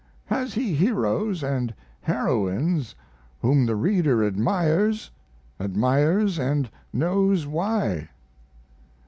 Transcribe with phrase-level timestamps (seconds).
[0.25, 1.43] Has he heroes
[1.75, 2.95] & heroines
[3.39, 5.11] whom the reader admires
[5.59, 8.09] admires and knows why?